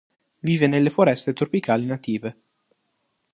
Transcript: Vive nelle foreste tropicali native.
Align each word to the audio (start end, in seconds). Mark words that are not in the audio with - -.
Vive 0.41 0.65
nelle 0.65 0.89
foreste 0.89 1.31
tropicali 1.31 1.85
native. 1.85 2.35